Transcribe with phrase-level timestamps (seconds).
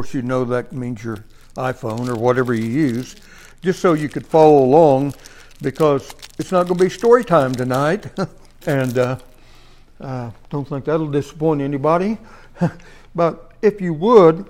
[0.00, 1.22] course, you know that means your
[1.56, 3.16] iPhone or whatever you use,
[3.60, 5.12] just so you could follow along
[5.60, 8.06] because it's not going to be story time tonight.
[8.66, 9.18] and uh,
[10.00, 12.16] uh, don't think that'll disappoint anybody.
[13.14, 14.48] but if you would,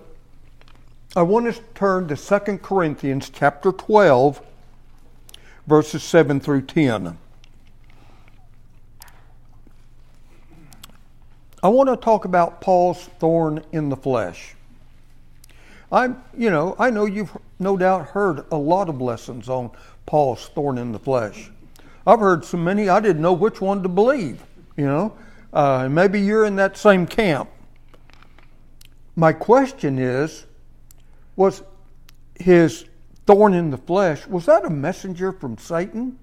[1.17, 4.41] I want us to turn to 2 Corinthians chapter 12,
[5.67, 7.19] verses 7 through 10.
[11.61, 14.55] I want to talk about Paul's thorn in the flesh.
[15.93, 19.71] I'm, you know, I know you've no doubt heard a lot of lessons on
[20.07, 21.51] Paul's thorn in the flesh.
[22.07, 24.43] I've heard so many I didn't know which one to believe.
[24.77, 25.17] You know,
[25.53, 27.51] uh, maybe you're in that same camp.
[29.17, 30.47] My question is,
[31.37, 31.63] was
[32.39, 32.87] his
[33.27, 36.19] thorn in the flesh was that a messenger from Satan,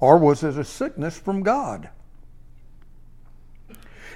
[0.00, 1.88] or was it a sickness from God?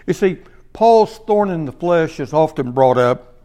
[0.06, 0.39] You see,
[0.73, 3.38] Paul's thorn in the flesh is often brought up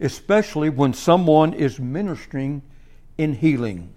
[0.00, 2.62] especially when someone is ministering
[3.18, 3.92] in healing.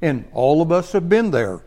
[0.00, 1.62] And all of us have been there.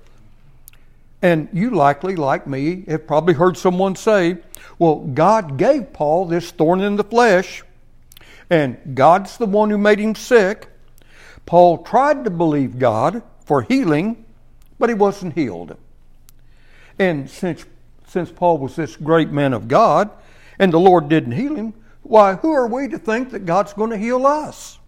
[1.21, 4.37] And you likely, like me, have probably heard someone say,
[4.79, 7.63] Well, God gave Paul this thorn in the flesh,
[8.49, 10.67] and God's the one who made him sick.
[11.45, 14.25] Paul tried to believe God for healing,
[14.79, 15.77] but he wasn't healed.
[16.97, 17.65] And since,
[18.07, 20.09] since Paul was this great man of God,
[20.57, 21.73] and the Lord didn't heal him,
[22.11, 24.79] why, who are we to think that God's going to heal us?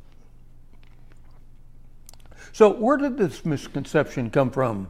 [2.51, 4.89] So, where did this misconception come from?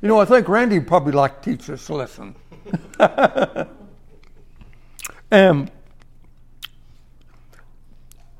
[0.00, 2.34] You know, I think Randy probably like to teach this lesson.
[5.30, 5.70] and,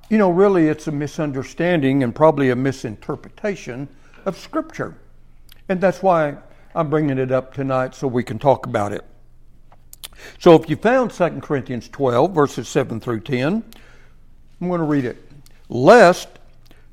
[0.08, 3.86] you know, really, it's a misunderstanding and probably a misinterpretation
[4.24, 4.96] of Scripture.
[5.68, 6.38] And that's why
[6.74, 9.04] I'm bringing it up tonight so we can talk about it.
[10.38, 13.62] So if you found 2 Corinthians 12, verses 7 through 10,
[14.60, 15.22] I'm going to read it.
[15.68, 16.28] Lest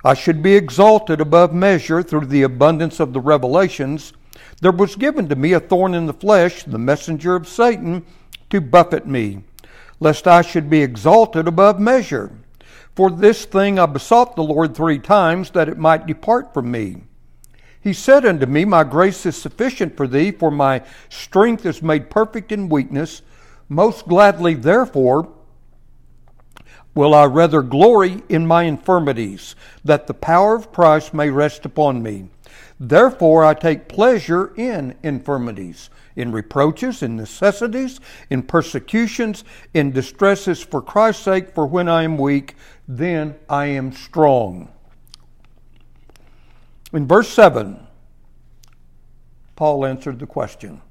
[0.03, 4.13] I should be exalted above measure through the abundance of the revelations,
[4.61, 8.05] there was given to me a thorn in the flesh, the messenger of Satan,
[8.49, 9.43] to buffet me,
[9.99, 12.31] lest I should be exalted above measure.
[12.95, 17.03] For this thing I besought the Lord three times that it might depart from me.
[17.81, 22.09] He said unto me, My grace is sufficient for thee, for my strength is made
[22.09, 23.23] perfect in weakness.
[23.67, 25.29] Most gladly, therefore,
[26.93, 32.03] will I rather glory in my infirmities, that the power of Christ may rest upon
[32.03, 32.29] me.
[32.79, 37.99] Therefore, I take pleasure in infirmities, in reproaches, in necessities,
[38.29, 39.43] in persecutions,
[39.73, 42.55] in distresses for Christ's sake, for when I am weak,
[42.87, 44.69] then I am strong.
[46.93, 47.79] In verse 7,
[49.55, 50.81] Paul answered the question.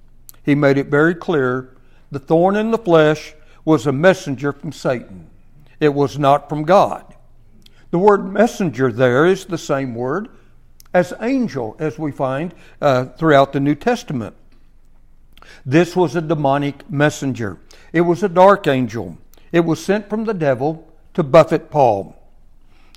[0.42, 1.76] He made it very clear
[2.10, 3.34] the thorn in the flesh
[3.64, 5.28] was a messenger from Satan,
[5.78, 7.04] it was not from God.
[7.90, 10.28] The word messenger there is the same word
[10.92, 14.34] as angel, as we find uh, throughout the New Testament.
[15.64, 17.58] This was a demonic messenger.
[17.92, 19.18] It was a dark angel.
[19.52, 22.16] It was sent from the devil to buffet Paul.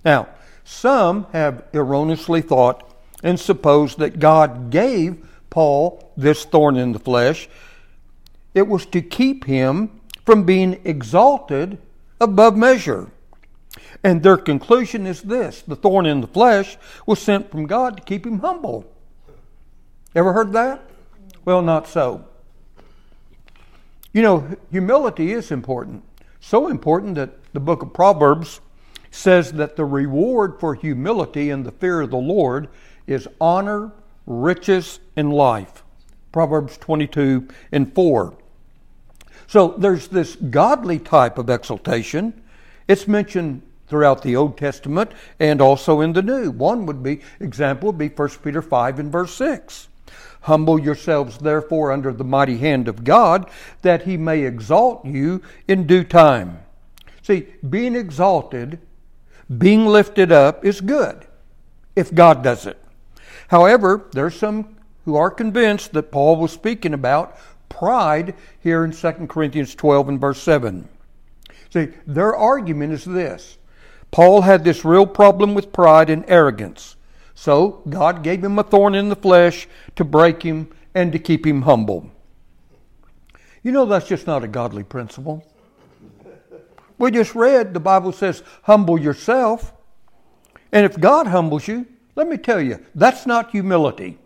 [0.03, 0.27] Now,
[0.63, 2.92] some have erroneously thought
[3.23, 7.47] and suppose that God gave Paul this thorn in the flesh,
[8.53, 11.77] it was to keep him from being exalted
[12.19, 13.09] above measure.
[14.03, 18.03] And their conclusion is this the thorn in the flesh was sent from God to
[18.03, 18.85] keep him humble.
[20.13, 20.81] Ever heard that?
[21.45, 22.25] Well, not so.
[24.11, 26.03] You know, humility is important.
[26.39, 28.59] So important that the book of Proverbs
[29.09, 32.67] says that the reward for humility and the fear of the Lord
[33.07, 33.91] is honor,
[34.25, 35.83] riches, and life.
[36.31, 38.35] Proverbs 22 and 4.
[39.47, 42.41] So there's this godly type of exaltation.
[42.87, 46.49] It's mentioned throughout the Old Testament and also in the New.
[46.49, 49.87] One would be example would be 1 Peter 5 and verse 6.
[50.41, 53.49] Humble yourselves therefore under the mighty hand of God
[53.81, 56.59] that he may exalt you in due time.
[57.21, 58.79] See, being exalted,
[59.57, 61.25] being lifted up is good
[61.95, 62.82] if God does it.
[63.53, 67.37] However, there's some who are convinced that Paul was speaking about
[67.69, 70.89] pride here in 2 Corinthians 12 and verse 7.
[71.69, 73.59] See, their argument is this
[74.09, 76.95] Paul had this real problem with pride and arrogance.
[77.35, 79.67] So God gave him a thorn in the flesh
[79.97, 82.09] to break him and to keep him humble.
[83.61, 85.45] You know, that's just not a godly principle.
[86.97, 89.73] We just read the Bible says, humble yourself.
[90.71, 94.17] And if God humbles you, let me tell you, that's not humility.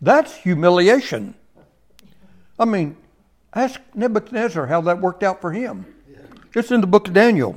[0.00, 1.34] That's humiliation.
[2.58, 2.96] I mean,
[3.54, 5.86] ask Nebuchadnezzar how that worked out for him.
[6.54, 7.56] It's in the book of Daniel.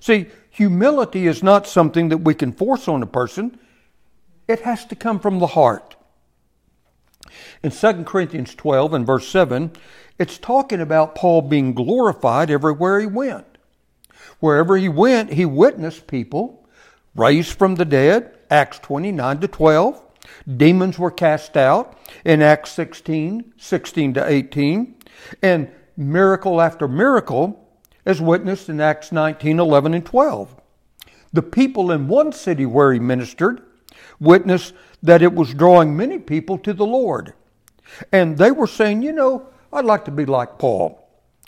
[0.00, 3.58] See, humility is not something that we can force on a person,
[4.46, 5.96] it has to come from the heart.
[7.62, 9.72] In 2 Corinthians 12 and verse 7,
[10.18, 13.46] it's talking about Paul being glorified everywhere he went.
[14.38, 16.66] Wherever he went, he witnessed people
[17.14, 20.02] raised from the dead, Acts 29 to 12.
[20.56, 24.94] Demons were cast out in Acts 16, 16 to 18.
[25.42, 27.62] And miracle after miracle
[28.04, 30.56] as witnessed in Acts 19, 11, and 12.
[31.32, 33.62] The people in one city where he ministered
[34.20, 37.34] witnessed that it was drawing many people to the Lord.
[38.12, 41.02] And they were saying, you know, I'd like to be like Paul.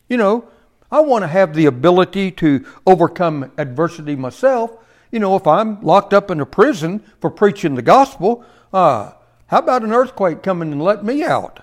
[0.08, 0.48] You know,
[0.90, 4.76] I want to have the ability to overcome adversity myself.
[5.10, 9.12] You know, if I'm locked up in a prison for preaching the gospel, uh,
[9.46, 11.60] how about an earthquake coming and let me out?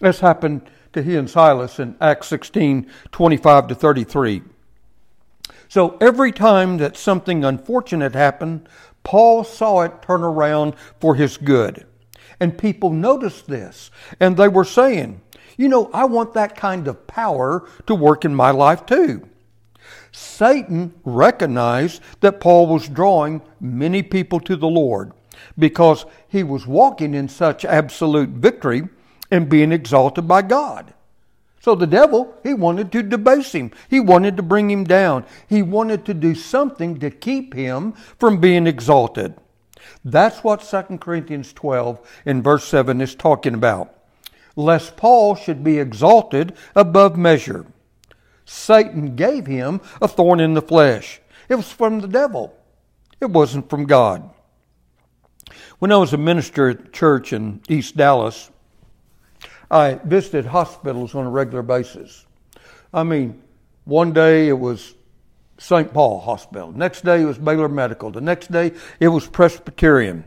[0.00, 0.62] This happened
[0.92, 4.42] to he and Silas in Acts 16 25 to 33.
[5.68, 8.68] So every time that something unfortunate happened,
[9.04, 11.86] Paul saw it turn around for his good.
[12.40, 13.90] And people noticed this,
[14.20, 15.20] and they were saying,
[15.56, 19.28] You know, I want that kind of power to work in my life too.
[20.16, 25.12] Satan recognized that Paul was drawing many people to the Lord
[25.58, 28.88] because he was walking in such absolute victory
[29.30, 30.94] and being exalted by God.
[31.60, 33.72] So the devil, he wanted to debase him.
[33.90, 35.26] He wanted to bring him down.
[35.50, 39.34] He wanted to do something to keep him from being exalted.
[40.02, 43.94] That's what 2 Corinthians 12 in verse 7 is talking about.
[44.54, 47.66] Lest Paul should be exalted above measure.
[48.46, 51.20] Satan gave him a thorn in the flesh.
[51.48, 52.56] It was from the devil.
[53.20, 54.30] It wasn't from God.
[55.78, 58.50] When I was a minister at church in East Dallas,
[59.70, 62.24] I visited hospitals on a regular basis.
[62.94, 63.42] I mean,
[63.84, 64.94] one day it was
[65.58, 65.92] St.
[65.92, 66.72] Paul Hospital.
[66.72, 68.10] Next day it was Baylor Medical.
[68.10, 70.24] The next day it was Presbyterian.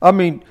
[0.00, 0.44] I mean,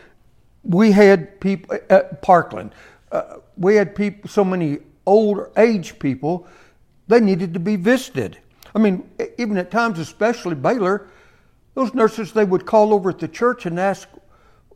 [0.63, 2.73] we had people at Parkland.
[3.11, 6.47] Uh, we had people, so many older age people,
[7.07, 8.37] they needed to be visited.
[8.73, 11.07] I mean, even at times, especially Baylor,
[11.73, 14.09] those nurses they would call over at the church and ask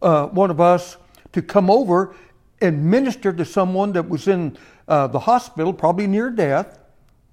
[0.02, 0.98] uh, one of us
[1.34, 2.16] to come over
[2.62, 6.80] and minister to someone that was in uh, the hospital, probably near death.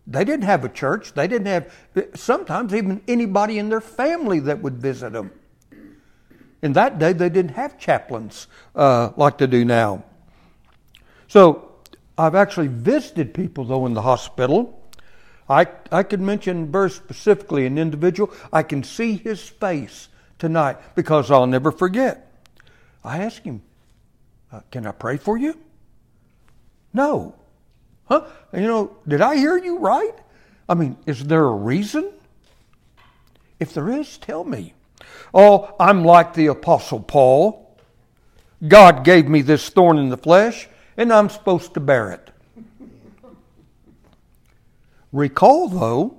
[0.06, 1.14] They didn't have a church.
[1.14, 1.72] They didn't have,
[2.14, 5.32] sometimes even anybody in their family that would visit them.
[6.62, 10.04] In that day, they didn't have chaplains uh, like they do now.
[11.28, 11.72] So
[12.16, 14.82] I've actually visited people, though, in the hospital.
[15.48, 18.32] I, I could mention very specifically an individual.
[18.52, 20.08] I can see his face
[20.38, 22.32] tonight because I'll never forget.
[23.04, 23.62] I asked him,
[24.52, 25.56] uh, Can I pray for you?
[26.93, 27.34] No.
[28.06, 28.26] Huh?
[28.52, 30.14] You know, did I hear you right?
[30.69, 32.10] I mean, is there a reason?
[33.60, 34.75] If there is, tell me.
[35.32, 37.76] Oh, I'm like the Apostle Paul.
[38.66, 42.31] God gave me this thorn in the flesh, and I'm supposed to bear it.
[45.16, 46.18] Recall, though,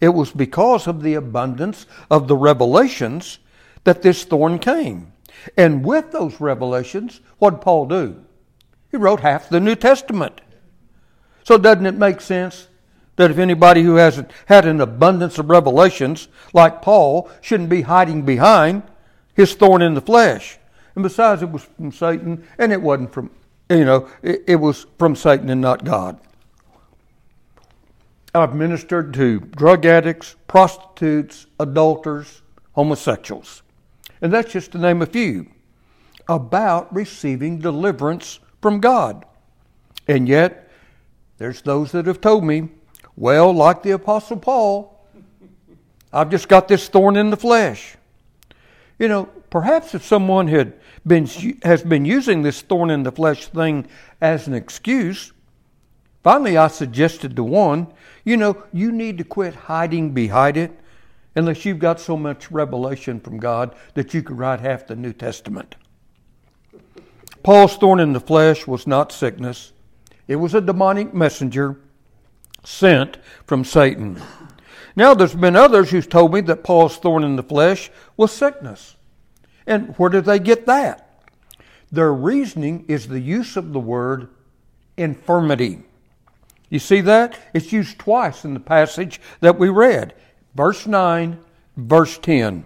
[0.00, 3.40] it was because of the abundance of the revelations
[3.82, 5.12] that this thorn came.
[5.56, 8.24] And with those revelations, what did Paul do?
[8.92, 10.40] He wrote half the New Testament.
[11.42, 12.68] So doesn't it make sense
[13.16, 18.22] that if anybody who hasn't had an abundance of revelations like Paul shouldn't be hiding
[18.22, 18.84] behind
[19.34, 20.58] his thorn in the flesh?
[20.94, 23.30] And besides, it was from Satan, and it wasn't from,
[23.68, 26.20] you know, it, it was from Satan and not God.
[28.38, 32.42] I've ministered to drug addicts, prostitutes, adulterers,
[32.72, 33.62] homosexuals.
[34.22, 35.48] And that's just to name a few
[36.28, 39.24] about receiving deliverance from God.
[40.06, 40.70] And yet,
[41.38, 42.68] there's those that have told me,
[43.16, 45.06] well, like the Apostle Paul,
[46.12, 47.96] I've just got this thorn in the flesh.
[48.98, 50.74] You know, perhaps if someone had
[51.06, 51.26] been
[51.62, 53.86] has been using this thorn in the flesh thing
[54.20, 55.32] as an excuse,
[56.28, 57.86] finally I suggested to one,
[58.22, 60.78] you know, you need to quit hiding behind it
[61.34, 65.14] unless you've got so much revelation from God that you could write half the New
[65.14, 65.76] Testament.
[67.42, 69.72] Paul's thorn in the flesh was not sickness,
[70.26, 71.80] it was a demonic messenger
[72.62, 73.16] sent
[73.46, 74.20] from Satan.
[74.94, 78.96] Now, there's been others who've told me that Paul's thorn in the flesh was sickness.
[79.66, 81.24] And where did they get that?
[81.90, 84.28] Their reasoning is the use of the word
[84.98, 85.84] infirmity.
[86.70, 87.38] You see that?
[87.54, 90.14] It's used twice in the passage that we read.
[90.54, 91.38] Verse 9,
[91.76, 92.64] verse 10.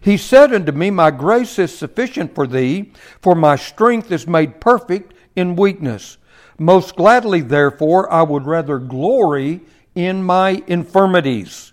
[0.00, 4.60] He said unto me, My grace is sufficient for thee, for my strength is made
[4.60, 6.18] perfect in weakness.
[6.58, 9.60] Most gladly, therefore, I would rather glory
[9.94, 11.72] in my infirmities,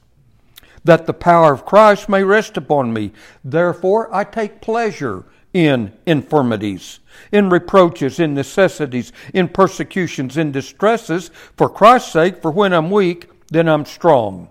[0.84, 3.12] that the power of Christ may rest upon me.
[3.44, 7.00] Therefore, I take pleasure in infirmities,
[7.32, 13.30] in reproaches, in necessities, in persecutions, in distresses, for Christ's sake, for when I'm weak,
[13.50, 14.50] then I'm strong.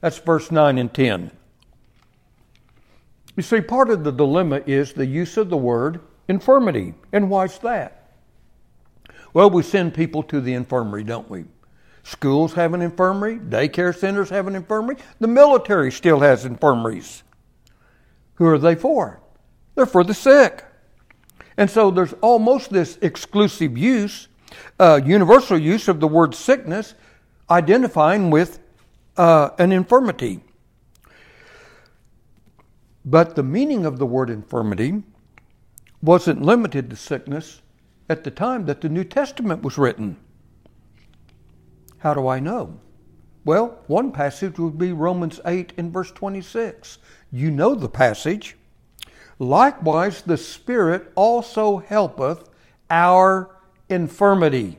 [0.00, 1.30] That's verse 9 and 10.
[3.36, 6.94] You see, part of the dilemma is the use of the word infirmity.
[7.12, 8.14] And why's that?
[9.32, 11.44] Well, we send people to the infirmary, don't we?
[12.02, 17.22] Schools have an infirmary, daycare centers have an infirmary, the military still has infirmaries.
[18.36, 19.20] Who are they for?
[19.78, 20.64] They're for the sick.
[21.56, 24.26] And so there's almost this exclusive use,
[24.80, 26.94] uh, universal use of the word sickness,
[27.48, 28.58] identifying with
[29.16, 30.40] uh, an infirmity.
[33.04, 35.04] But the meaning of the word infirmity
[36.02, 37.62] wasn't limited to sickness
[38.08, 40.16] at the time that the New Testament was written.
[41.98, 42.80] How do I know?
[43.44, 46.98] Well, one passage would be Romans 8 and verse 26.
[47.30, 48.56] You know the passage.
[49.38, 52.48] Likewise, the Spirit also helpeth
[52.90, 53.56] our
[53.88, 54.78] infirmity.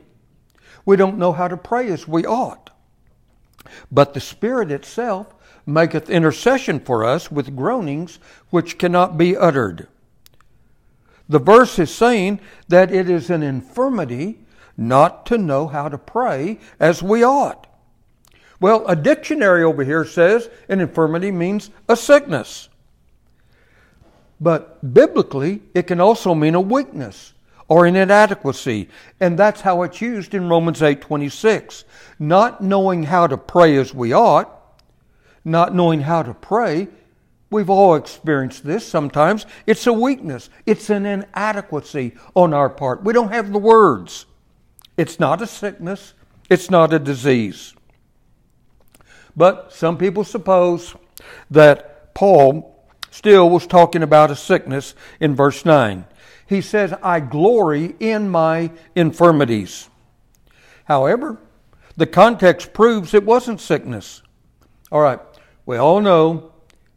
[0.84, 2.70] We don't know how to pray as we ought.
[3.90, 5.34] But the Spirit itself
[5.66, 8.18] maketh intercession for us with groanings
[8.50, 9.88] which cannot be uttered.
[11.28, 14.40] The verse is saying that it is an infirmity
[14.76, 17.66] not to know how to pray as we ought.
[18.58, 22.69] Well, a dictionary over here says an infirmity means a sickness.
[24.40, 27.34] But biblically, it can also mean a weakness
[27.68, 28.88] or an inadequacy,
[29.20, 31.84] and that's how it's used in Romans 8:26.
[32.18, 34.50] Not knowing how to pray as we ought,
[35.44, 36.88] not knowing how to pray,
[37.50, 39.46] we've all experienced this sometimes.
[39.66, 40.50] It's a weakness.
[40.66, 43.04] It's an inadequacy on our part.
[43.04, 44.26] We don't have the words.
[44.96, 46.14] It's not a sickness,
[46.48, 47.74] it's not a disease.
[49.36, 50.94] But some people suppose
[51.50, 52.69] that Paul
[53.10, 56.04] still was talking about a sickness in verse 9.
[56.46, 59.88] He says, I glory in my infirmities.
[60.84, 61.38] However,
[61.96, 64.22] the context proves it wasn't sickness.
[64.90, 65.20] All right,
[65.66, 66.52] we all know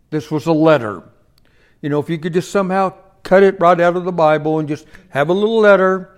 [0.10, 1.04] this was a letter.
[1.82, 2.94] You know, if you could just somehow
[3.24, 6.18] cut it right out of the Bible and just have a little letter,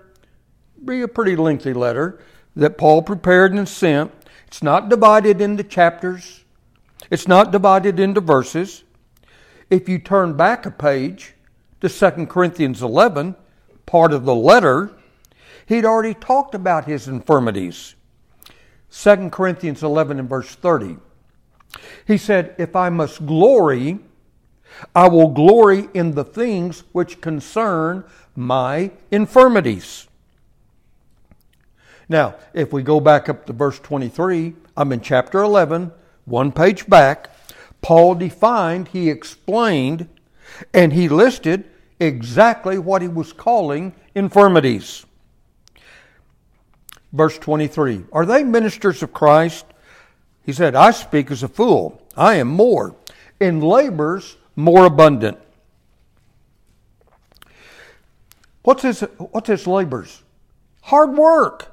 [0.84, 2.20] be a pretty lengthy letter
[2.54, 4.12] that Paul prepared and sent.
[4.46, 6.44] It's not divided into chapters,
[7.10, 8.84] it's not divided into verses.
[9.68, 11.34] If you turn back a page
[11.80, 13.34] to 2 Corinthians 11,
[13.84, 14.90] part of the letter,
[15.66, 17.94] he'd already talked about his infirmities.
[18.92, 20.98] 2 Corinthians 11 and verse 30.
[22.06, 23.98] He said, If I must glory,
[24.94, 28.04] I will glory in the things which concern
[28.34, 30.06] my infirmities.
[32.08, 35.90] Now, if we go back up to verse 23, I'm in chapter 11,
[36.24, 37.30] one page back.
[37.86, 40.08] Paul defined, he explained,
[40.74, 45.06] and he listed exactly what he was calling infirmities.
[47.12, 49.66] Verse 23 Are they ministers of Christ?
[50.44, 52.02] He said, I speak as a fool.
[52.16, 52.96] I am more.
[53.38, 55.38] In labors, more abundant.
[58.64, 60.24] What's his, what's his labors?
[60.82, 61.72] Hard work.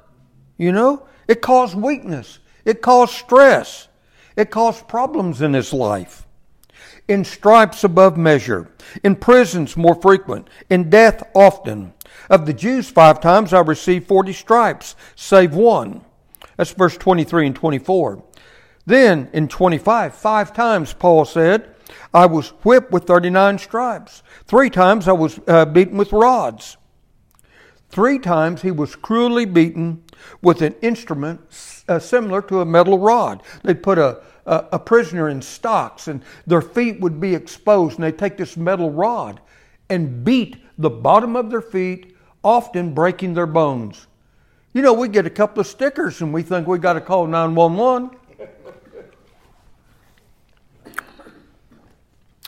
[0.58, 3.88] You know, it caused weakness, it caused stress,
[4.36, 6.26] it caused problems in his life.
[7.06, 8.70] In stripes above measure,
[9.02, 11.92] in prisons more frequent, in death often.
[12.30, 16.02] Of the Jews, five times I received 40 stripes, save one.
[16.56, 18.24] That's verse 23 and 24.
[18.86, 21.74] Then in 25, five times Paul said,
[22.12, 24.22] I was whipped with 39 stripes.
[24.46, 26.76] Three times I was uh, beaten with rods.
[27.90, 30.03] Three times he was cruelly beaten
[30.42, 31.40] with an instrument
[31.88, 33.42] uh, similar to a metal rod.
[33.62, 38.04] They'd put a, a, a prisoner in stocks and their feet would be exposed, and
[38.04, 39.40] they'd take this metal rod
[39.90, 44.06] and beat the bottom of their feet, often breaking their bones.
[44.72, 47.26] You know, we get a couple of stickers and we think we got to call
[47.26, 48.18] 911.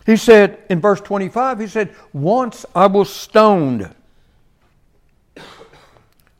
[0.05, 3.93] He said in verse 25, he said, Once I was stoned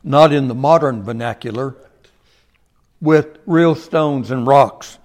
[0.07, 1.75] not in the modern vernacular,
[3.01, 4.97] with real stones and rocks.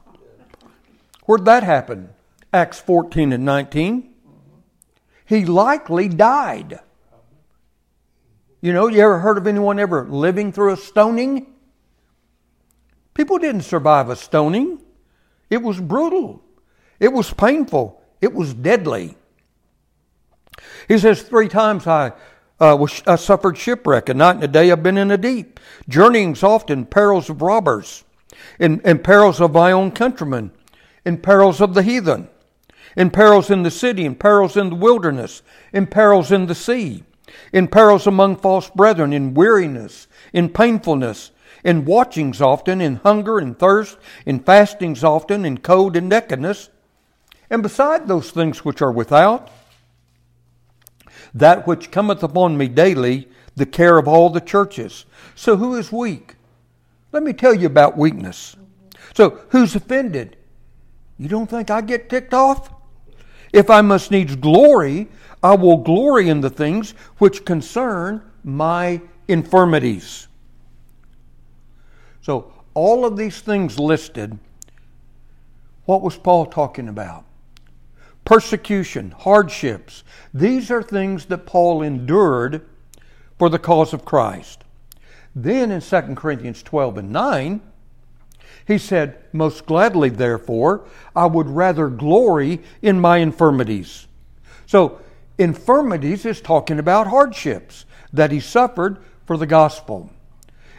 [1.26, 2.11] Where'd that happen?
[2.52, 4.14] Acts 14 and 19.
[5.26, 6.78] He likely died.
[8.61, 11.52] You know, you ever heard of anyone ever living through a stoning?
[13.12, 14.80] People didn't survive a stoning.
[15.50, 16.42] It was brutal.
[17.00, 18.00] It was painful.
[18.21, 19.16] It was deadly.
[20.87, 22.12] He says, Three times I
[22.62, 24.09] uh, was, I suffered shipwreck.
[24.09, 25.59] A night and a day I've been in the deep.
[25.88, 28.04] Journeyings often, perils of robbers,
[28.61, 30.52] in, and perils of my own countrymen,
[31.04, 32.28] in perils of the heathen,
[32.97, 35.42] in perils in the city, in perils in the wilderness,
[35.73, 37.02] in perils in the sea,
[37.52, 41.33] in perils among false brethren, in weariness, in painfulness,
[41.64, 46.69] in watchings often, in hunger and thirst, in fastings often, in cold and nakedness,
[47.50, 49.50] and beside those things which are without,
[51.35, 55.07] that which cometh upon me daily, the care of all the churches.
[55.35, 56.37] So who is weak?
[57.12, 58.57] Let me tell you about weakness.
[59.15, 60.37] So who's offended?
[61.19, 62.73] You don't think I get ticked off?
[63.53, 65.09] If I must needs glory,
[65.43, 70.29] I will glory in the things which concern my infirmities.
[72.23, 74.39] So, all of these things listed,
[75.85, 77.25] what was Paul talking about?
[78.25, 80.05] Persecution, hardships.
[80.33, 82.67] These are things that Paul endured
[83.38, 84.64] for the cause of Christ.
[85.35, 87.61] Then in 2 Corinthians 12 and 9,
[88.67, 90.85] he said, Most gladly, therefore,
[91.17, 94.07] I would rather glory in my infirmities.
[94.67, 95.00] So,
[95.38, 100.11] infirmities is talking about hardships that he suffered for the gospel.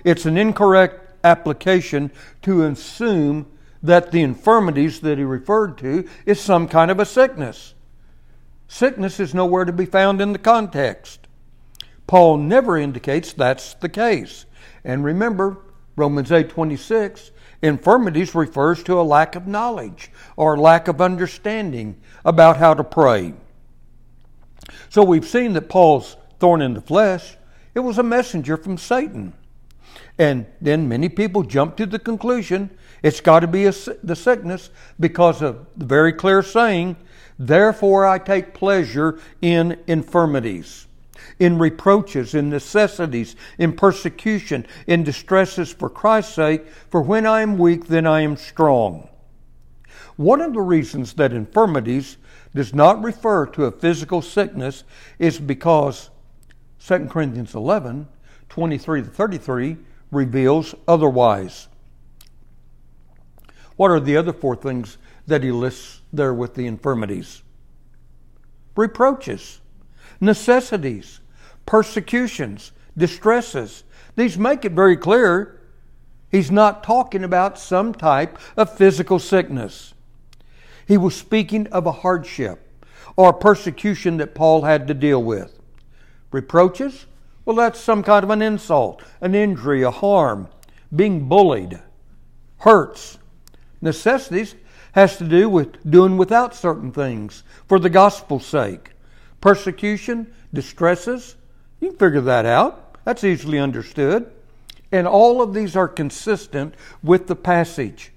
[0.03, 2.11] It's an incorrect application
[2.43, 3.47] to assume
[3.83, 7.75] that the infirmities that he referred to is some kind of a sickness.
[8.67, 11.27] Sickness is nowhere to be found in the context.
[12.07, 14.45] Paul never indicates that's the case.
[14.83, 15.57] And remember,
[15.95, 22.73] Romans 8:26, infirmities refers to a lack of knowledge or lack of understanding about how
[22.73, 23.33] to pray.
[24.89, 27.37] So we've seen that Paul's thorn in the flesh,
[27.75, 29.33] it was a messenger from Satan.
[30.17, 32.69] And then many people jump to the conclusion
[33.03, 34.69] it's got to be a, the sickness
[34.99, 36.95] because of the very clear saying,
[37.37, 40.87] Therefore I take pleasure in infirmities,
[41.37, 47.57] in reproaches, in necessities, in persecution, in distresses for Christ's sake, for when I am
[47.57, 49.09] weak, then I am strong.
[50.15, 52.17] One of the reasons that infirmities
[52.55, 54.83] does not refer to a physical sickness
[55.19, 56.09] is because
[56.85, 58.07] 2 Corinthians 11,
[58.49, 59.77] 23 to 33
[60.11, 61.67] reveals otherwise.
[63.75, 67.41] What are the other four things that he lists there with the infirmities?
[68.75, 69.61] Reproaches,
[70.19, 71.19] necessities,
[71.65, 73.83] persecutions, distresses.
[74.15, 75.59] These make it very clear
[76.29, 79.93] he's not talking about some type of physical sickness.
[80.87, 82.59] He was speaking of a hardship
[83.15, 85.59] or persecution that Paul had to deal with.
[86.31, 87.05] Reproaches?
[87.45, 90.47] Well, that's some kind of an insult, an injury, a harm,
[90.95, 91.79] being bullied,
[92.59, 93.17] hurts.
[93.83, 94.55] Necessities
[94.93, 98.91] has to do with doing without certain things for the gospel's sake.
[99.41, 101.35] Persecution, distresses,
[101.81, 102.95] you can figure that out.
[103.03, 104.31] That's easily understood.
[104.93, 108.13] And all of these are consistent with the passage.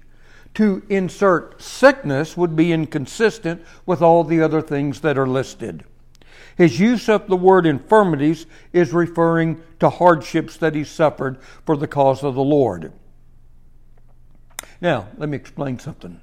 [0.53, 5.83] To insert sickness would be inconsistent with all the other things that are listed.
[6.55, 11.87] His use of the word infirmities is referring to hardships that he suffered for the
[11.87, 12.93] cause of the Lord.
[14.81, 16.21] Now, let me explain something.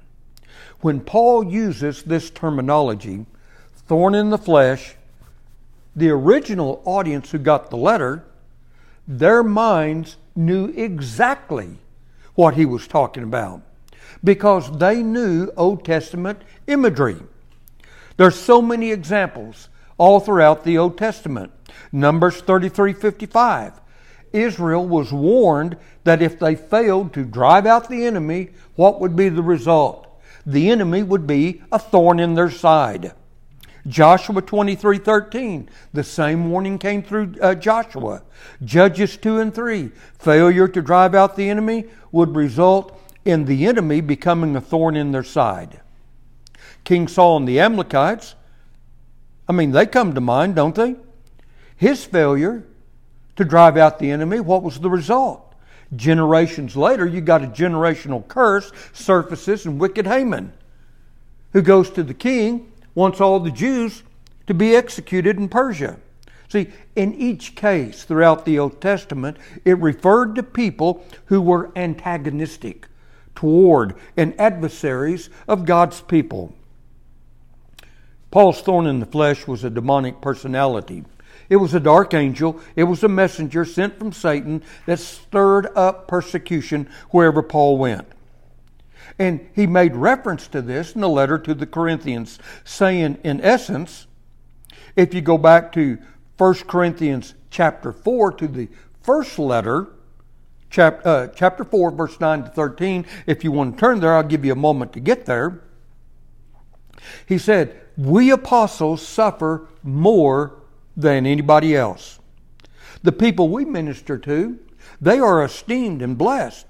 [0.81, 3.25] When Paul uses this terminology,
[3.87, 4.95] thorn in the flesh,
[5.95, 8.23] the original audience who got the letter,
[9.07, 11.77] their minds knew exactly
[12.35, 13.61] what he was talking about
[14.23, 17.17] because they knew Old Testament imagery.
[18.17, 21.51] There's so many examples all throughout the Old Testament.
[21.91, 23.73] Numbers 33 55.
[24.35, 29.29] Israel was warned that if they failed to drive out the enemy, what would be
[29.29, 30.07] the result?
[30.45, 33.13] The enemy would be a thorn in their side.
[33.87, 38.23] Joshua 23 13, the same warning came through uh, Joshua.
[38.63, 44.01] Judges 2 and 3, failure to drive out the enemy would result in the enemy
[44.01, 45.81] becoming a thorn in their side.
[46.83, 48.35] King Saul and the Amalekites,
[49.47, 50.95] I mean, they come to mind, don't they?
[51.75, 52.63] His failure
[53.35, 55.53] to drive out the enemy, what was the result?
[55.95, 60.53] Generations later, you got a generational curse surfaces in wicked Haman,
[61.53, 64.03] who goes to the king, wants all the Jews
[64.47, 65.97] to be executed in Persia.
[66.47, 72.87] See, in each case throughout the Old Testament, it referred to people who were antagonistic
[73.33, 76.53] toward and adversaries of God's people.
[78.31, 81.03] Paul's thorn in the flesh was a demonic personality.
[81.49, 82.59] It was a dark angel.
[82.75, 88.07] It was a messenger sent from Satan that stirred up persecution wherever Paul went.
[89.19, 94.07] And he made reference to this in the letter to the Corinthians, saying, in essence,
[94.95, 95.97] if you go back to
[96.37, 98.67] 1 Corinthians chapter 4 to the
[99.01, 99.87] first letter,
[100.69, 104.23] chapter, uh, chapter 4, verse 9 to 13, if you want to turn there, I'll
[104.23, 105.61] give you a moment to get there.
[107.25, 110.61] He said, We apostles suffer more
[110.95, 112.19] than anybody else.
[113.03, 114.59] The people we minister to,
[115.01, 116.65] they are esteemed and blessed.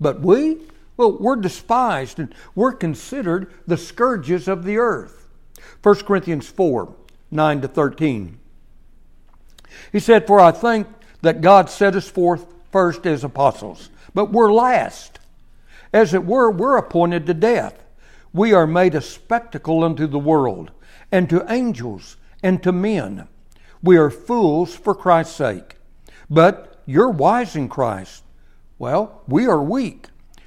[0.00, 0.58] But we,
[0.96, 5.28] well, we're despised and we're considered the scourges of the earth.
[5.82, 6.94] 1 Corinthians 4
[7.32, 8.38] 9 to 13.
[9.92, 10.88] He said, For I think
[11.22, 15.20] that God set us forth first as apostles, but we're last.
[15.92, 17.82] As it were, we're appointed to death.
[18.32, 20.70] We are made a spectacle unto the world,
[21.10, 23.28] and to angels, and to men.
[23.82, 25.76] We are fools for Christ's sake.
[26.28, 28.22] But you're wise in Christ.
[28.78, 30.06] Well, we are weak,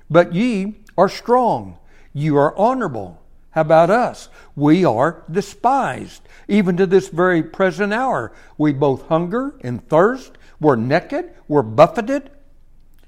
[0.09, 1.77] but ye are strong.
[2.13, 3.21] You are honorable.
[3.51, 4.29] How about us?
[4.55, 6.21] We are despised.
[6.47, 10.37] Even to this very present hour, we both hunger and thirst.
[10.59, 11.31] We're naked.
[11.47, 12.31] We're buffeted.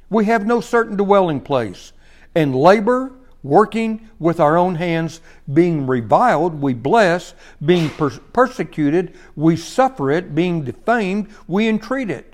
[0.09, 1.93] We have no certain dwelling place.
[2.35, 3.13] And labor,
[3.45, 5.21] working with our own hands,
[5.53, 7.35] being reviled, we bless.
[7.63, 10.33] Being per- persecuted, we suffer it.
[10.33, 12.33] Being defamed, we entreat it.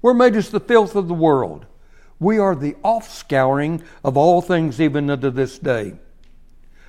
[0.00, 1.66] We're made as the filth of the world.
[2.18, 5.94] We are the offscouring of all things even unto this day.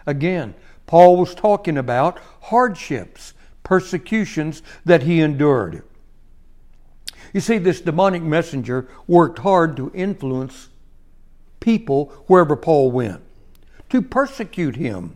[0.05, 5.83] Again, Paul was talking about hardships, persecutions that he endured.
[7.33, 10.69] You see, this demonic messenger worked hard to influence
[11.59, 13.21] people wherever Paul went,
[13.89, 15.15] to persecute him.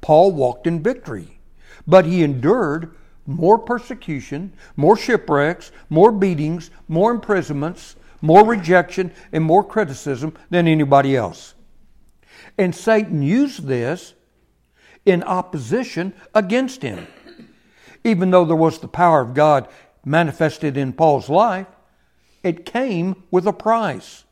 [0.00, 1.38] Paul walked in victory,
[1.86, 2.94] but he endured
[3.26, 11.16] more persecution, more shipwrecks, more beatings, more imprisonments, more rejection, and more criticism than anybody
[11.16, 11.54] else.
[12.58, 14.14] And Satan used this
[15.04, 17.06] in opposition against him.
[18.04, 19.68] Even though there was the power of God
[20.04, 21.66] manifested in Paul's life,
[22.42, 24.24] it came with a price.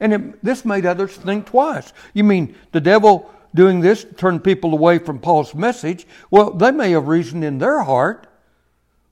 [0.00, 1.92] And it, this made others think twice.
[2.14, 6.06] You mean the devil doing this turned people away from Paul's message?
[6.30, 8.26] Well, they may have reasoned in their heart,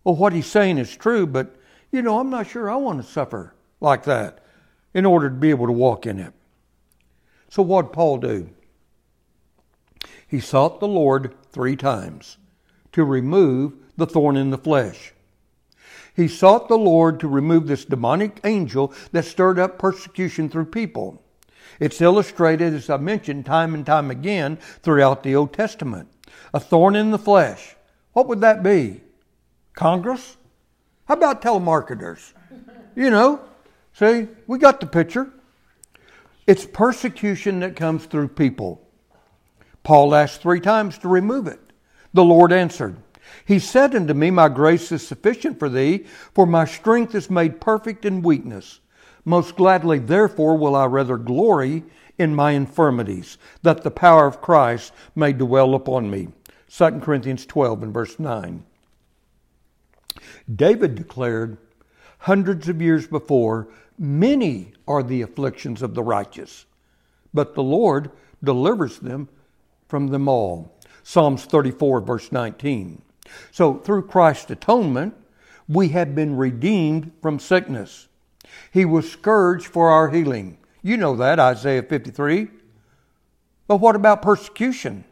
[0.05, 1.57] well, what he's saying is true, but,
[1.91, 4.45] you know, I'm not sure I want to suffer like that
[4.93, 6.35] in order to be able to walk in it.
[7.49, 8.51] So, what did Paul do?
[10.29, 12.37] He sought the Lord three times
[12.93, 15.14] to remove the thorn in the flesh.
[16.15, 21.21] He sought the Lord to remove this demonic angel that stirred up persecution through people.
[21.81, 26.09] It's illustrated, as I mentioned, time and time again throughout the Old Testament.
[26.53, 27.75] A thorn in the flesh.
[28.13, 29.01] What would that be?
[29.75, 30.37] Congress?
[31.07, 32.33] How about telemarketers?
[32.95, 33.41] You know,
[33.93, 35.33] see, we got the picture.
[36.47, 38.81] It's persecution that comes through people.
[39.83, 41.61] Paul asked three times to remove it.
[42.13, 42.97] The Lord answered,
[43.45, 47.61] he said unto me, My grace is sufficient for thee, for my strength is made
[47.61, 48.81] perfect in weakness.
[49.25, 51.85] Most gladly, therefore, will I rather glory
[52.19, 56.29] in my infirmities, that the power of Christ may dwell upon me.
[56.71, 58.65] 2 Corinthians 12 and verse 9.
[60.55, 61.57] David declared
[62.19, 66.67] hundreds of years before, Many are the afflictions of the righteous,
[67.33, 68.11] but the Lord
[68.43, 69.29] delivers them
[69.87, 70.77] from them all.
[71.05, 73.03] Psalms 34, verse 19.
[73.51, 75.15] So, through Christ's atonement,
[75.69, 78.09] we have been redeemed from sickness.
[78.71, 80.59] He was scourged for our healing.
[80.83, 82.49] You know that, Isaiah 53.
[83.67, 85.05] But what about persecution?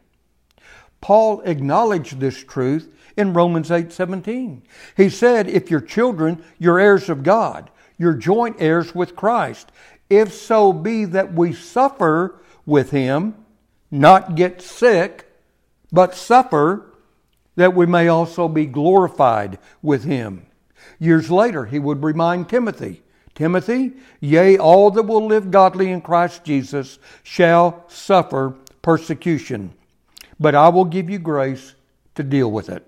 [1.01, 4.63] Paul acknowledged this truth in Romans 8:17.
[4.97, 9.73] He said, "If your children, you're heirs of God, you're joint heirs with Christ,
[10.09, 13.35] if so be that we suffer with him,
[13.91, 15.27] not get sick,
[15.91, 16.92] but suffer
[17.57, 20.47] that we may also be glorified with him.
[20.99, 23.03] Years later, he would remind Timothy
[23.35, 29.73] Timothy, yea, all that will live godly in Christ Jesus shall suffer persecution,
[30.39, 31.75] but I will give you grace
[32.15, 32.87] to deal with it.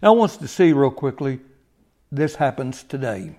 [0.00, 1.40] Now, I want us to see real quickly
[2.12, 3.38] this happens today.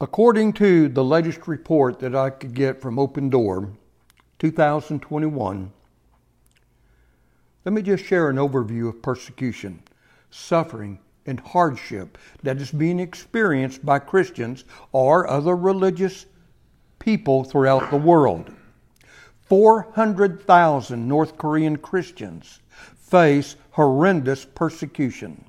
[0.00, 3.70] According to the latest report that I could get from Open Door,
[4.38, 5.72] 2021,
[7.64, 9.82] let me just share an overview of persecution,
[10.30, 16.26] suffering, and hardship that is being experienced by Christians or other religious
[16.98, 18.50] people throughout the world.
[19.42, 22.60] 400,000 North Korean Christians
[22.96, 25.44] face horrendous persecution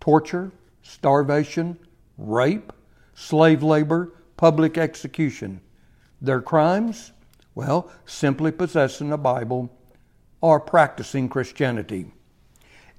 [0.00, 0.50] torture,
[0.82, 1.78] starvation,
[2.18, 2.72] rape,
[3.14, 5.60] slave labor, public execution.
[6.20, 7.12] Their crimes?
[7.54, 9.70] Well, simply possessing a Bible
[10.42, 12.12] are practicing Christianity.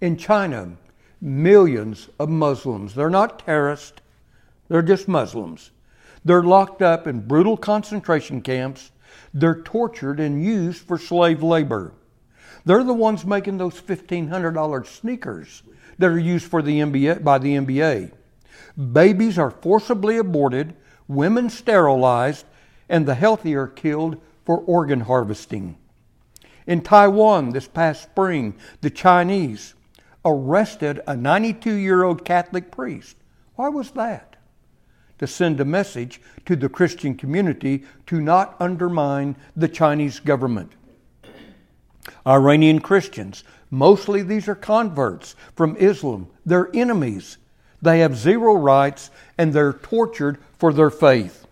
[0.01, 0.77] In China,
[1.21, 4.01] millions of Muslims, they're not terrorists,
[4.69, 5.71] they're just Muslims.
[6.25, 8.91] They're locked up in brutal concentration camps
[9.33, 11.93] They're tortured and used for slave labor.
[12.65, 15.63] They're the ones making those $1,500 sneakers
[15.97, 18.11] that are used for the NBA, by the NBA.
[18.93, 20.75] Babies are forcibly aborted,
[21.07, 22.45] women sterilized,
[22.89, 25.77] and the healthy are killed for organ harvesting.
[26.65, 29.73] In Taiwan this past spring, the Chinese
[30.25, 33.17] arrested a 92 year old Catholic priest.
[33.55, 34.35] Why was that?
[35.19, 40.71] To send a message to the Christian community to not undermine the Chinese government.
[42.25, 47.37] Iranian Christians, mostly these are converts from Islam, they're enemies.
[47.81, 51.45] They have zero rights and they're tortured for their faith.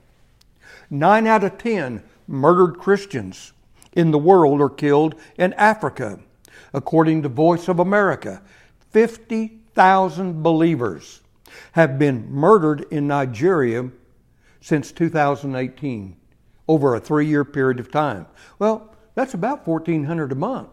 [0.90, 3.52] Nine out of ten murdered Christians
[3.94, 6.20] in the world are killed in Africa.
[6.74, 8.42] According to Voice of America,
[8.92, 11.22] 50,000 believers
[11.74, 13.90] have been murdered in Nigeria
[14.62, 16.16] since 2018,
[16.68, 18.26] over a three year period of time.
[18.60, 20.70] Well, that's about 1,400 a month.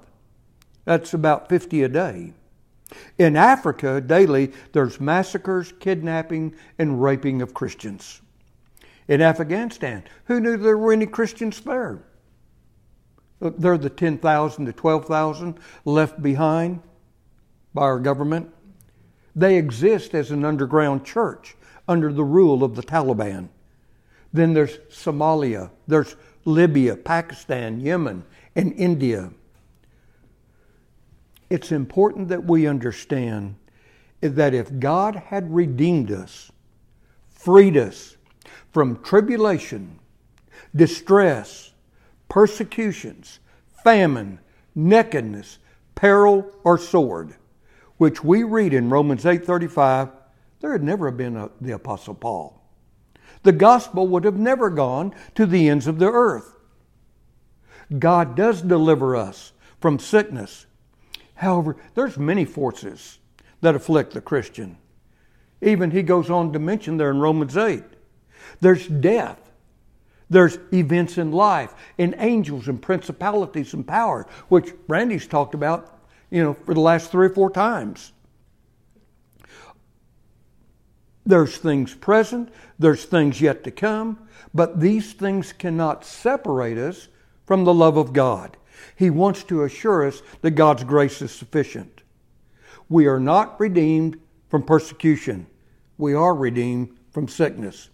[0.85, 2.33] That's about 50 a day.
[3.19, 8.23] In Africa, daily, there's massacres, kidnapping, and raping of Christians.
[9.09, 12.03] In Afghanistan, who knew there were any Christians there?
[13.41, 16.81] They're the 10,000 to 12,000 left behind
[17.73, 18.53] by our government.
[19.37, 23.49] They exist as an underground church under the rule of the Taliban.
[24.33, 28.25] Then there's Somalia, there's Libya, Pakistan, Yemen,
[28.57, 29.31] and India.
[31.49, 33.55] It's important that we understand
[34.21, 36.51] that if God had redeemed us,
[37.31, 38.17] freed us
[38.73, 39.99] from tribulation,
[40.75, 41.73] distress,
[42.29, 43.41] persecutions,
[43.83, 44.39] famine,
[44.75, 45.59] nakedness,
[45.95, 47.35] peril, or sword,
[47.97, 50.11] which we read in Romans 8:35,
[50.61, 52.61] there had never been a, the apostle Paul.
[53.43, 56.57] The gospel would have never gone to the ends of the earth.
[57.97, 60.67] God does deliver us from sickness.
[61.35, 63.19] However, there's many forces
[63.61, 64.77] that afflict the Christian.
[65.63, 67.83] Even he goes on to mention there in Romans 8.
[68.61, 69.48] There's death.
[70.31, 76.43] There's events in life, and angels and principalities and power, which Randy's talked about, you
[76.43, 78.13] know, for the last three or four times.
[81.25, 84.19] There's things present, there's things yet to come,
[84.55, 87.09] but these things cannot separate us
[87.47, 88.57] from the love of God.
[88.97, 92.03] He wants to assure us that God's grace is sufficient.
[92.89, 95.47] We are not redeemed from persecution,
[95.99, 97.91] we are redeemed from sickness.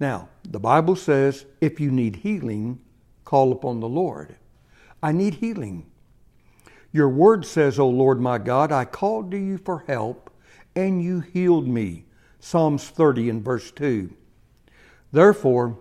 [0.00, 2.80] Now, the Bible says if you need healing,
[3.24, 4.36] call upon the Lord.
[5.02, 5.86] I need healing.
[6.92, 10.30] Your word says, O Lord my God, I called to you for help,
[10.76, 12.04] and you healed me.
[12.38, 14.12] Psalms 30 and verse 2.
[15.12, 15.78] Therefore,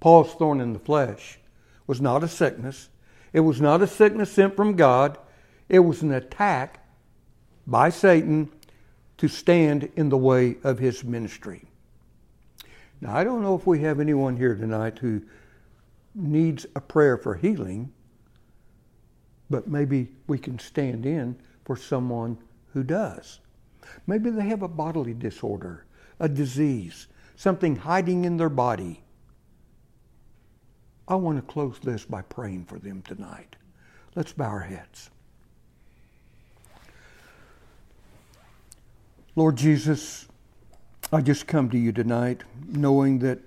[0.00, 1.38] Paul's thorn in the flesh
[1.86, 2.88] was not a sickness.
[3.32, 5.18] It was not a sickness sent from God.
[5.68, 6.84] It was an attack
[7.66, 8.50] by Satan
[9.18, 11.69] to stand in the way of his ministry.
[13.00, 15.22] Now, I don't know if we have anyone here tonight who
[16.14, 17.92] needs a prayer for healing,
[19.48, 22.36] but maybe we can stand in for someone
[22.72, 23.40] who does.
[24.06, 25.86] Maybe they have a bodily disorder,
[26.18, 29.02] a disease, something hiding in their body.
[31.08, 33.56] I want to close this by praying for them tonight.
[34.14, 35.10] Let's bow our heads.
[39.34, 40.28] Lord Jesus,
[41.12, 43.40] I just come to you tonight knowing that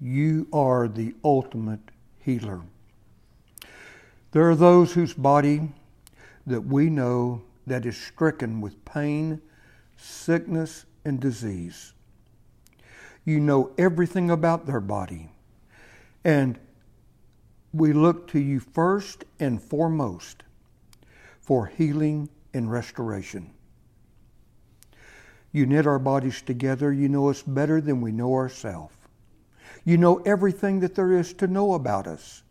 [0.00, 2.62] you are the ultimate healer.
[4.30, 5.68] There are those whose body
[6.46, 9.42] that we know that is stricken with pain,
[9.98, 11.92] sickness, and disease.
[13.26, 15.30] You know everything about their body.
[16.24, 16.58] And
[17.74, 20.42] we look to you first and foremost
[21.38, 23.52] for healing and restoration.
[25.52, 26.92] You knit our bodies together.
[26.92, 28.94] You know us better than we know ourselves.
[29.84, 32.42] You know everything that there is to know about us.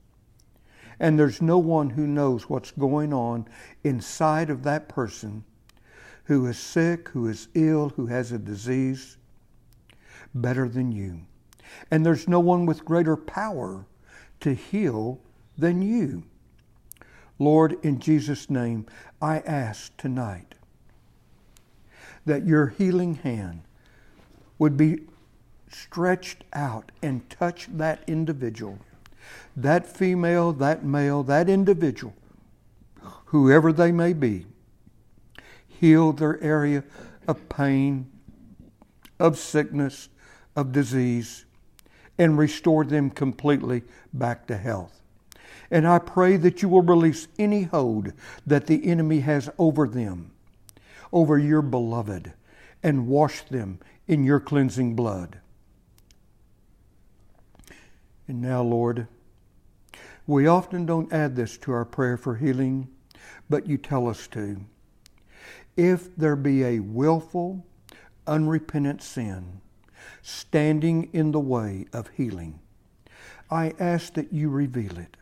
[1.00, 3.48] And there's no one who knows what's going on
[3.84, 5.44] inside of that person
[6.26, 9.18] who is sick, who is ill, who has a disease
[10.36, 11.22] better than you.
[11.90, 13.86] And there's no one with greater power
[14.42, 15.20] to heal
[15.58, 16.24] than you.
[17.40, 18.86] Lord, in Jesus' name,
[19.22, 20.54] I ask tonight
[22.26, 23.62] that your healing hand
[24.60, 25.00] would be
[25.70, 28.80] stretched out and touch that individual,
[29.56, 32.14] that female, that male, that individual,
[33.26, 34.46] whoever they may be.
[35.68, 36.84] Heal their area
[37.28, 38.12] of pain,
[39.20, 40.10] of sickness,
[40.56, 41.46] of disease,
[42.18, 45.02] and restore them completely back to health.
[45.72, 48.12] And I pray that you will release any hold
[48.46, 50.32] that the enemy has over them,
[51.12, 52.34] over your beloved,
[52.84, 55.40] and wash them in your cleansing blood.
[58.28, 59.08] And now, Lord,
[60.26, 62.88] we often don't add this to our prayer for healing,
[63.50, 64.62] but you tell us to.
[65.76, 67.66] If there be a willful,
[68.28, 69.62] unrepentant sin
[70.22, 72.60] standing in the way of healing,
[73.50, 75.18] I ask that you reveal it,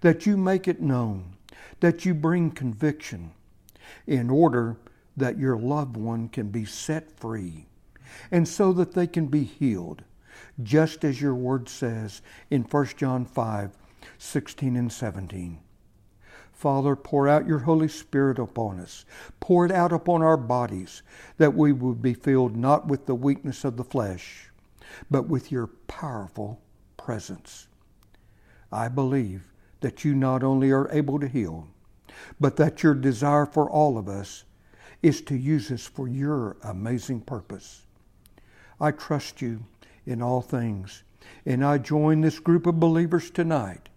[0.00, 1.36] that you make it known,
[1.80, 3.32] that you bring conviction
[4.06, 4.76] in order
[5.16, 7.66] that your loved one can be set free
[8.30, 10.02] and so that they can be healed,
[10.62, 13.76] just as your word says in 1 John 5
[14.18, 15.58] 16 and 17.
[16.52, 19.04] Father, pour out your Holy Spirit upon us.
[19.40, 21.02] Pour it out upon our bodies,
[21.36, 24.50] that we would be filled not with the weakness of the flesh,
[25.10, 26.60] but with your powerful
[26.96, 27.66] presence.
[28.70, 31.68] I believe that you not only are able to heal,
[32.40, 34.44] but that your desire for all of us
[35.02, 37.82] is to use us for your amazing purpose.
[38.80, 39.64] I trust you
[40.06, 41.02] in all things,
[41.44, 43.88] and I join this group of believers tonight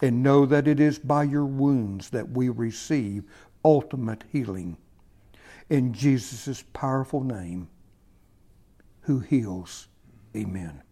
[0.00, 3.24] and know that it is by your wounds that we receive
[3.64, 4.76] ultimate healing.
[5.68, 7.68] In Jesus' powerful name,
[9.02, 9.88] who heals.
[10.36, 10.82] Amen.